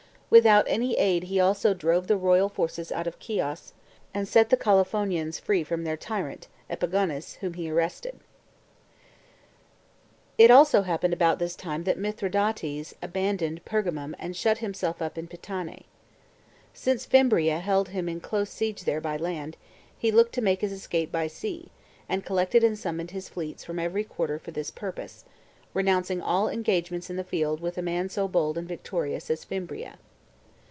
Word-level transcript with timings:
With 0.31 0.45
out 0.45 0.63
any 0.69 0.95
aid 0.95 1.23
he 1.23 1.41
also 1.41 1.73
drove 1.73 2.07
the 2.07 2.15
royal 2.15 2.47
forces 2.47 2.89
out 2.89 3.05
of 3.05 3.17
Chios,! 3.19 3.73
and 4.13 4.25
set 4.25 4.47
the 4.49 4.55
Colophonians 4.55 5.37
free 5.39 5.61
from 5.61 5.83
their 5.83 5.97
tyrant, 5.97 6.47
Epigonus, 6.69 7.33
whom 7.41 7.55
he 7.55 7.69
arrested. 7.69 8.17
It 10.37 10.49
happened 10.49 11.11
about 11.13 11.39
this 11.39 11.53
time 11.57 11.83
that 11.83 11.97
Mithridates 11.97 12.93
abandoned 13.03 13.65
Pergamum 13.65 14.15
and 14.17 14.33
shut 14.33 14.59
himself 14.59 15.01
up 15.01 15.17
in 15.17 15.27
Pitané. 15.27 15.83
Since 16.73 17.03
Fimbria 17.05 17.59
held 17.59 17.89
him 17.89 18.07
in 18.07 18.21
close 18.21 18.49
siege 18.49 18.85
there 18.85 19.01
by 19.01 19.17
land, 19.17 19.57
he 19.97 20.13
looked 20.13 20.33
to 20.35 20.41
make 20.41 20.61
his 20.61 20.71
escape 20.71 21.11
by 21.11 21.27
sea, 21.27 21.71
and 22.07 22.23
collected 22.23 22.63
and 22.63 22.79
summoned 22.79 23.11
his 23.11 23.27
fleets 23.27 23.65
from 23.65 23.79
every 23.79 24.05
quarter 24.05 24.39
for 24.39 24.51
this 24.51 24.71
purpose, 24.71 25.25
renouncing 25.73 26.21
all 26.21 26.47
engagements 26.47 27.09
in 27.09 27.17
the 27.17 27.25
field 27.25 27.59
with 27.59 27.77
a 27.77 27.81
man 27.81 28.07
so 28.07 28.29
bold 28.29 28.57
and 28.57 28.69
victorious 28.69 29.29
as 29.29 29.43
Fimbria. 29.43 29.97